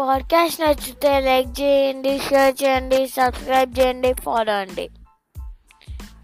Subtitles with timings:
[0.00, 4.90] Podcast నచ్చితే like చేయండి share చేయండి సబ్స్క్రైబ్ చేయండి ఫాలో అండి.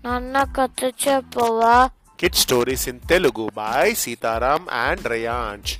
[0.04, 1.90] నాన్న కథ చెప్పవా?
[2.20, 5.74] Kid stories in Telugu boy Sitaram and Rayansh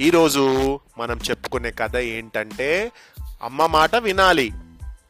[0.00, 2.92] ఈరోజు మనం చెప్పుకునే కథ ఏంటంటే
[3.42, 4.52] అమ్మ మాట వినాలి.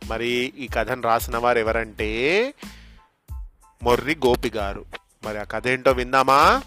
[0.06, 2.54] మరి ఈ కథను రాసిన వారు ఎవరంటే
[3.82, 4.84] మొర్రి గోపి గారు.
[5.24, 6.62] మరి ఆ కథ ఏంటో విందామా?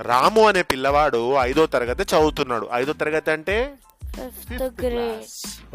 [0.00, 2.68] రాము అనే పిల్లవాడు ఐదో తరగతి చదువుతున్నాడు.
[2.72, 3.74] ఐదో తరగతి అంటే?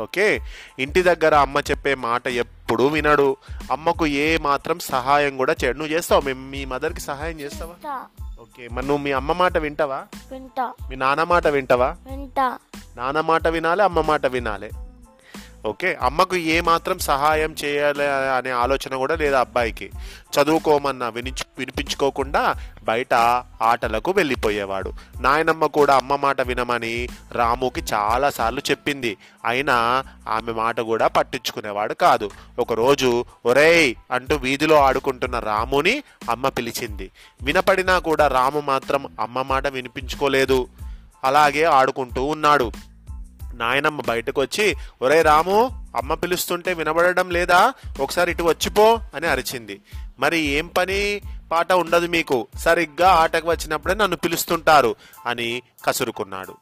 [0.02, 0.42] ఓకే.
[0.80, 3.36] ఇంటి దగ్గర అమ్మ చెప్పే మాట ఎప్పుడు వినడు.
[3.72, 5.78] అమ్మకు ఏ మాత్రం సహాయం కూడా చేయడు.
[5.78, 6.22] నువ్వు చేస్తావు?
[6.22, 7.74] మీ మీ మదర్కి సహాయం చేస్తావా?
[8.42, 8.68] ఓకే.
[8.72, 10.04] మరి నువ్వు మీ అమ్మ మాట వింటావా?
[10.32, 10.74] వింటా.
[10.90, 11.96] మీ నాన్న మాట వింటావా?
[12.10, 12.58] వింటా.
[12.96, 14.70] నాన్న మాట వినాలి అమ్మ మాట వినాలి.
[15.66, 19.92] ఓకే అమ్మకు ఏ మాత్రం సహాయం చేయాలి అనే ఆలోచన కూడా లేదు అబ్బాయికి.
[20.34, 23.14] చదువుకోమన్నా విని వినిపించుకోకుండా బయట
[23.62, 24.94] ఆటలకు వెళ్ళిపోయేవాడు.
[25.22, 29.18] నాయనమ్మ కూడా అమ్మ మాట వినమని రాముకి చాలాసార్లు చెప్పింది.
[29.46, 32.30] అయినా ఆమె మాట కూడా పట్టించుకునేవాడు కాదు.
[32.60, 37.12] ఒకరోజు ఒరేయ్ అంటూ వీధిలో ఆడుకుంటున్న రాముని అమ్మ పిలిచింది.
[37.42, 40.68] వినపడినా కూడా రాము మాత్రం అమ్మ మాట వినిపించుకోలేదు.
[41.24, 42.72] అలాగే ఆడుకుంటూ ఉన్నాడు.
[43.54, 47.74] నాయనమ్మ బయటకు వచ్చి ఒరే రాము అమ్మ పిలుస్తుంటే వినబడడం లేదా?
[48.00, 49.82] ఒకసారి ఇటు వచ్చిపో అని అరిచింది.
[50.20, 51.22] మరి ఏం పని?
[51.52, 52.48] పాట ఉండదు మీకు.
[52.58, 56.56] సరిగ్గా ఆటకు వచ్చినప్పుడే నన్ను పిలుస్తుంటారు అని కసురుకున్నాడు.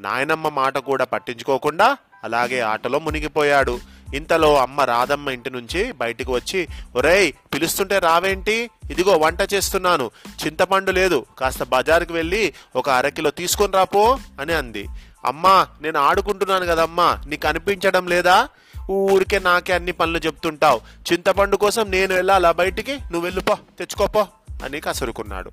[0.00, 3.80] నాయనమ్మ మాట కూడా పట్టించుకోకుండా అలాగే ఆటలో మునిగిపోయాడు.
[4.14, 8.70] ఇంతలో అమ్మ రాధమ్మ ఇంటి నుంచి బయటికి వచ్చి ఒరేయ్ పిలుస్తుంటే రావేంటి?
[8.90, 10.10] ఇదిగో వంట చేస్తున్నాను.
[10.46, 11.26] చింతపండు లేదు.
[11.38, 14.88] కాస్త బజారుకి వెళ్ళి ఒక అరకిలో తీసుకొని రాపో అని అంది.
[15.24, 18.48] అమ్మా నేను ఆడుకుంటున్నాను కదమ్మా నీకు అనిపించడం లేదా?
[18.90, 20.80] ఊరికే నాకే అన్ని పనులు చెప్తుంటావు.
[21.12, 22.92] చింతపండు కోసం నేను వెళ్ళాలా బయటికి?
[22.92, 24.28] నువ్వు వెళ్ళిపో తెచ్చుకోపో
[24.64, 25.52] అని కసురుకున్నాడు.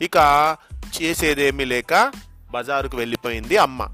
[0.00, 0.16] ఇక
[1.02, 2.12] చేసేదేమీ లేక
[2.50, 3.88] బజారుకు వెళ్ళిపోయింది అమ్మ.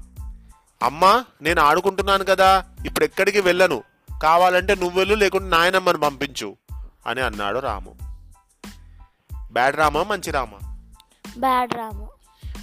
[0.83, 3.83] అమ్మ నేను ఆడుకుంటున్నాను కదా ఇప్పుడు ఎక్కడికి వెళ్ళను?
[4.21, 6.55] కావాలంటే నువ్వు వెళ్ళు లేకుంటే నాయనమ్మని పంపించు
[7.07, 7.95] అని అన్నాడు రాము.
[9.51, 10.57] బ్యాడ్ రామా మంచి రామా?
[11.37, 12.09] బ్యాడ్ రాము.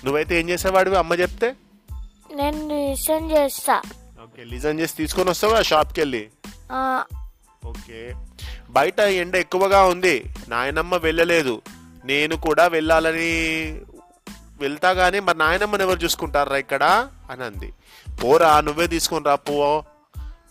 [0.04, 0.98] నువ్వైతే ఏం చేసేవాడివి?
[0.98, 1.56] అమ్మ చెప్తే?
[2.30, 3.82] నేను లిసన్ చేస్తా.
[4.22, 6.30] ఓకే లిజన్ చేసి తీసుకొని వస్తావా షాప్కి వెళ్ళి
[6.70, 7.04] ఆ,
[7.64, 8.14] ఓకే.
[8.70, 10.24] బయట ఎండ ఎక్కువగా ఉంది.
[10.48, 11.62] నాయనమ్మ వెళ్ళలేదు.
[12.04, 13.32] నేను కూడా వెళ్ళాలని
[14.60, 16.84] వెళ్తా గానీ మరి నాయనమ్మని ఎవరు చూసుకుంటారా ఇక్కడ?
[17.30, 17.72] అని అంది.
[18.24, 19.84] పోరా నువ్వే తీసుకొని రా పో.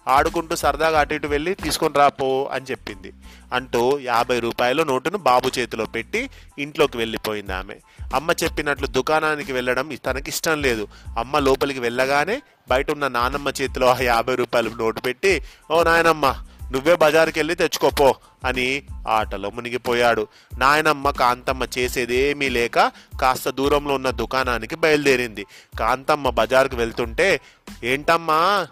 [0.09, 3.13] ఆడుకుంటూ సరదాగా అటు ఇటు వెళ్ళి తీసుకొని రాపో అని చెప్పింది.
[3.53, 7.75] అంటూ యాభై రూపాయల నోటును బాబు చేతిలో పెట్టి ఇంట్లోకి వెళ్ళిపోయింది ఆమె.
[8.15, 10.87] అమ్మ చెప్పినట్లు దుకాణానికి వెళ్ళడం తనకి ఇష్టం లేదు.
[11.17, 16.35] అమ్మ లోపలికి వెళ్ళగానే బయట ఉన్న నానమ్మ చేతిలో ఆ యాభై రూపాయలు నోటు పెట్టి ఓ నాయనమ్మ
[16.71, 18.15] నువ్వే బజార్కి వెళ్ళి తెచ్చుకోపో
[18.45, 20.27] అని ఆటలో మునిగిపోయాడు.
[20.57, 25.45] నాయనమ్మ కాంతమ్మ చేసేదేమీ లేక కాస్త దూరంలో ఉన్న దుకాణానికి బయలుదేరింది.
[25.79, 27.41] కాంతమ్మ బజారుకు వెళ్తుంటే
[27.83, 28.67] ఏంటమ్మా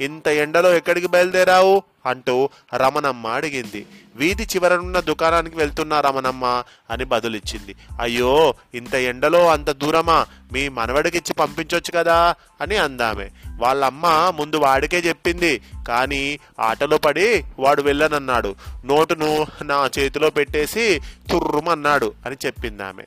[0.00, 1.82] ఇంత ఎండలో ఎక్కడికి బయలుదేరావు?
[2.06, 3.86] అంటూ రమణమ్మ అడిగింది.
[4.16, 7.74] వీధి చివరనున్న దుకాణానికి వెళ్తున్నా రమణమ్మ అని బదులిచ్చింది.
[8.00, 10.26] అయ్యో ఇంత ఎండలో అంత దూరమా?
[10.52, 12.34] మీ మనవడికిచ్చి పంపించవచ్చు కదా?
[12.60, 13.28] అని అందామె.
[13.58, 15.62] వాళ్ళమ్మ ముందు వాడికే చెప్పింది.
[15.88, 18.54] కానీ ఆటలో పడి వాడు వెళ్ళనన్నాడు.
[18.84, 21.00] నోటును నా చేతిలో పెట్టేసి
[21.30, 23.02] తుర్రుమన్నాడు అని చెప్పిందామె.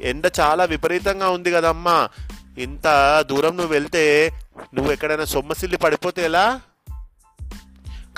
[0.00, 2.08] ఎండ చాలా విపరీతంగా ఉంది కదమ్మా.
[2.58, 2.84] ఇంత
[3.28, 4.32] దూరం నువ్వు వెళ్తే
[4.74, 6.60] నువ్వు ఎక్కడైనా సొమ్మసిల్లి పడిపోతే ఎలా?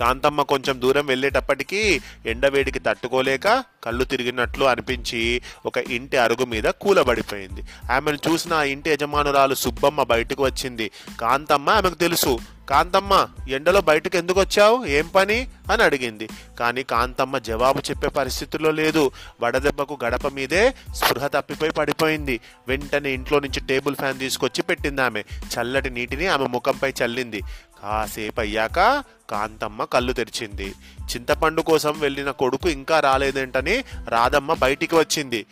[0.01, 7.63] కాంతమ్మ కొంచెం దూరం వెళ్ళేటప్పటికీ ఎండవేడికి తట్టుకోలేక కళ్ళు తిరిగినట్లు అనిపించి ఒక ఇంటి అరుగు మీద కూలబడిపోయింది.
[7.93, 10.91] ఆమెను చూసిన ఆ ఇంటి యజమానురాలు సుబ్బమ్మ బయటకు వచ్చింది.
[11.21, 12.39] కాంతమ్మ ఆమెకు తెలుసు.
[12.71, 14.87] కాంతమ్మ ఎండలో బయటకు ఎందుకు వచ్చావు?
[14.87, 15.49] ఏం పని?
[15.73, 16.29] అని అడిగింది.
[16.61, 19.11] కానీ కాంతమ్మ జవాబు చెప్పే పరిస్థితిలో లేదు.
[19.41, 22.41] వడదెబ్బకు గడప మీదే స్పృహ తప్పిపోయి పడిపోయింది.
[22.69, 25.23] వెంటనే ఇంట్లో నుంచి టేబుల్ ఫ్యాన్ తీసుకొచ్చి పెట్టింది ఆమె.
[25.23, 27.41] చల్లటి నీటిని ఆమె ముఖంపై చల్లింది.
[27.85, 30.75] కాసేపు అయ్యాక కాంతమ్మ కళ్ళు తెరిచింది.
[31.03, 35.47] చింతపండు కోసం వెళ్ళిన కొడుకు ఇంకా రాలేదేంటని రాధమ్మ బయటికి వచ్చింది.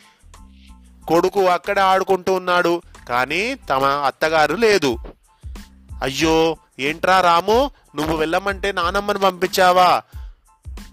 [1.08, 4.96] కొడుకు అక్కడే ఆడుకుంటూ ఉన్నాడు కానీ తమ అత్తగారు లేదు.
[6.02, 10.02] అయ్యో ఏంట్రా రాము నువ్వు వెళ్ళమంటే నానమ్మని పంపించావా?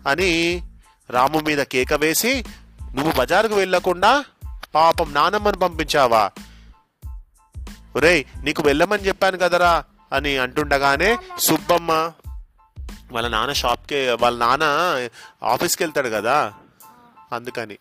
[0.08, 0.62] అని
[1.10, 2.46] రాము మీద కేక వేసి
[2.96, 4.26] నువ్వు బజారుకు వెళ్ళకుండా
[4.76, 6.32] పాపం నానమ్మని పంపించావా?
[7.96, 9.84] ఒరేయ్ నీకు వెళ్ళమని చెప్పాను కదరా.
[10.12, 11.92] అని అంటుండగానే సుబ్బమ్మ
[13.12, 14.66] వాళ్ళ నాన్న షాప్కి వాళ్ళ నాన్న
[15.44, 16.54] ఆఫీస్కి వెళ్తాడు కదా
[17.34, 17.78] అందుకని.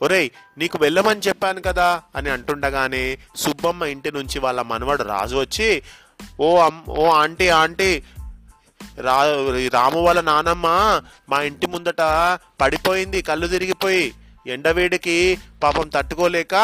[0.00, 5.82] ఒరేయ్ నీకు వెళ్ళమని చెప్పాను కదా అని అంటుండగానే సుబ్బమ్మ ఇంటి నుంచి వాళ్ళ మనవడు రాజు వచ్చి
[6.40, 8.02] ఓ అమ్ ఓ ఆంటీ ఆంటీ
[8.98, 9.16] రా
[9.72, 10.66] రాము వాళ్ళ నానమ్మ
[11.28, 12.02] మా ఇంటి ముందట
[12.60, 14.04] పడిపోయింది కళ్ళు తిరిగిపోయి
[14.46, 15.16] ఎండవేడికి
[15.62, 16.54] పాపం తట్టుకోలేక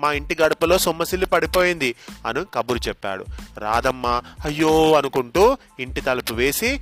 [0.00, 1.94] మా ఇంటి గడపలో సొమ్మసిల్లి పడిపోయింది
[2.26, 3.24] అని కబురు చెప్పాడు.
[3.58, 6.80] రాధమ్మ అయ్యో అనుకుంటూ ఇంటి తలుపు వేసి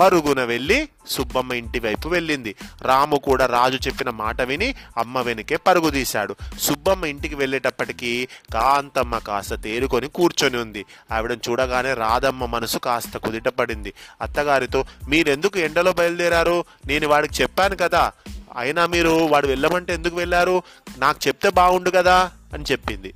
[0.00, 2.54] పరుగున వెళ్ళి సుబ్బమ్మ ఇంటి వైపు వెళ్ళింది.
[2.82, 6.36] రాము కూడా రాజు చెప్పిన మాట విని అమ్మ వెనుకే పరుగు తీశాడు.
[6.60, 10.84] సుబ్బమ్మ ఇంటికి వెళ్ళేటప్పటికీ కాంతమ్మ కాస్త తేరుకొని కూర్చొని ఉంది.
[11.12, 13.92] ఆవిడని చూడగానే రాధమ్మ మనసు కాస్త కుదిటపడింది.
[14.20, 16.64] అత్తగారితో మీరెందుకు ఎండలో బయలుదేరారు?
[16.86, 18.12] నేను వాడికి చెప్పాను కదా.
[18.56, 20.62] అయినా మీరు వాడు వెళ్ళమంటే ఎందుకు వెళ్ళారు?
[20.98, 23.14] నాకు చెప్తే బాగుండు కదా అని చెప్పింది.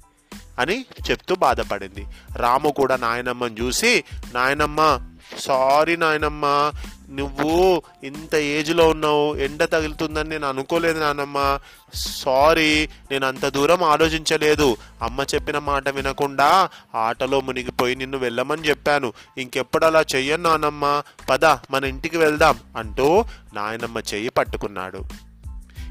[0.58, 2.06] అని చెప్తూ బాధపడింది.
[2.36, 4.04] రాము కూడా నాయనమ్మని చూసి
[4.34, 5.00] నాయనమ్మ
[5.38, 6.72] సారీ నాయనమ్మ
[7.10, 11.58] నువ్వు ఇంత ఏజ్లో ఉన్నావు ఎండ తగులుతుందని నేను అనుకోలేదు నానమ్మ.
[11.94, 14.76] సారీ నేను అంత దూరం ఆలోచించలేదు.
[15.02, 19.12] అమ్మ చెప్పిన మాట వినకుండా ఆటలో మునిగిపోయి నిన్ను వెళ్ళమని చెప్పాను.
[19.38, 21.02] ఇంకెప్పుడు అలా చెయ్యను నానమ్మ?
[21.30, 23.24] పద మన ఇంటికి వెళ్దాం అంటూ
[23.54, 25.04] నాయనమ్మ చెయ్యి పట్టుకున్నాడు.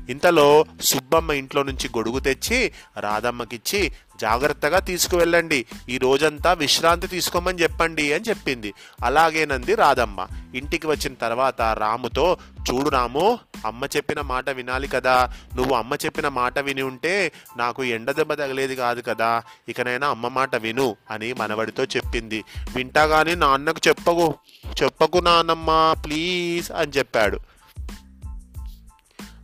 [0.10, 3.92] ఇంతలో సుబ్బమ్మ ఇంట్లో నుంచి గొడుగు తెచ్చి రాధమ్మకిచ్చి
[4.22, 5.66] జాగ్రత్తగా తీసుకువెళ్ళండి.
[5.90, 8.74] ఈ రోజంతా విశ్రాంతి తీసుకోమని చెప్పండి అని చెప్పింది.
[9.04, 10.28] అలాగేనంది రాధమ్మ.
[10.56, 12.38] ఇంటికి వచ్చిన తర్వాత రాముతో
[12.72, 15.34] చూడు రాము అమ్మ చెప్పిన మాట వినాలి కదా.
[15.56, 19.44] నువ్వు అమ్మ చెప్పిన మాట విని ఉంటే నాకు ఎండ దెబ్బ తగిలేది కాదు కదా.
[19.70, 22.44] ఇకనైనా అమ్మ మాట విను అని మనవడితో చెప్పింది.
[22.76, 24.36] వింటా కానీ నాన్నకు చెప్పకు.
[24.84, 27.40] చెప్పకు నాన్నమ్మ ప్లీజ్ అని చెప్పాడు.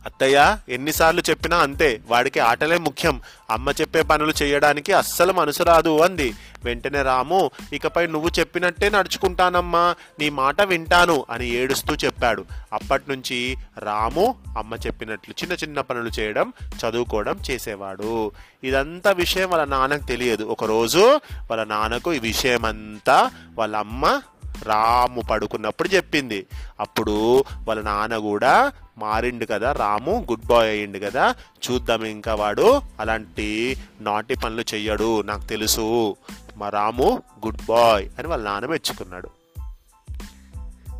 [0.06, 3.20] అత్తయ్య ఎన్నిసార్లు చెప్పినా అంతే వాడికి ఆటలే ముఖ్యం.
[3.50, 6.34] అమ్మ చెప్పే పనులు చేయడానికి అస్సలు మనసు రాదు అంది.
[6.64, 12.44] వెంటనే రాము ఇకపై నువ్వు చెప్పినట్టే నడుచుకుంటానమ్మా నీ మాట వింటాను అని ఏడుస్తూ చెప్పాడు.
[12.72, 18.32] అప్పటి నుంచి రాము అమ్మ చెప్పినట్లు చిన్న చిన్న పనులు చేయడం చదువుకోవడం చేసేవాడు.
[18.64, 20.44] ఇదంతా విషయం వాళ్ళ నాన్నకు తెలియదు.
[20.44, 21.20] ఒకరోజు
[21.50, 24.20] వాళ్ళ నాన్నకు ఈ విషయం అంతా వాళ్ళ అమ్మ
[24.62, 26.46] రాము పడుకున్నప్పుడు చెప్పింది.
[26.80, 31.34] అప్పుడు వాళ్ళ నాన్న కూడా మారిండు కదా రాము గుడ్ బాయ్ అయ్యిండు కదా
[31.70, 36.16] చూద్దాం ఇంకా వాడు అలాంటి నాటి పనులు చెయ్యడు నాకు తెలుసు.
[36.56, 39.30] మా రాము గుడ్ బాయ్ అని వాళ్ళ నాన్న మెచ్చుకున్నాడు.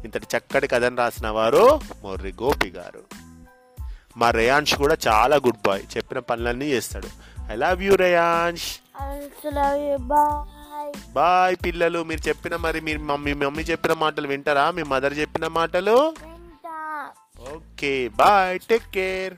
[0.05, 3.01] ఇంతటి చక్కటి కథను రాసిన వారు మొర్రి గోపి గారు.
[4.17, 7.09] మా రేయాన్ష్ కూడా చాలా గుడ్ బాయ్ చెప్పిన పనులన్నీ చేస్తాడు.
[7.53, 8.63] I love you Reyansh.
[11.13, 14.71] Boy పిల్లలు మీరు చెప్పిన మరి మీరు మమ్మీ మమ్మీ చెప్పిన మాటలు వింటారా?
[14.71, 16.15] మీ మదర్ చెప్పిన మాటలు?
[17.55, 19.35] Okay bye take care.